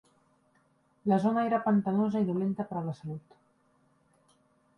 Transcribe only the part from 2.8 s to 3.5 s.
a la salut.